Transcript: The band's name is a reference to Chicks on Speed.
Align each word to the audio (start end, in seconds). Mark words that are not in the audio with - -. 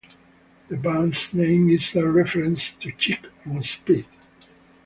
The 0.69 0.77
band's 0.77 1.31
name 1.31 1.69
is 1.69 1.95
a 1.95 2.07
reference 2.09 2.71
to 2.73 2.91
Chicks 2.93 3.29
on 3.45 3.61
Speed. 3.61 4.07